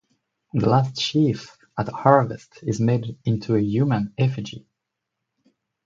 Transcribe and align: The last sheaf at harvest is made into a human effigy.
The 0.55 0.67
last 0.67 0.99
sheaf 0.99 1.55
at 1.77 1.87
harvest 1.89 2.63
is 2.63 2.81
made 2.81 3.19
into 3.23 3.53
a 3.53 3.61
human 3.61 4.15
effigy. 4.17 4.65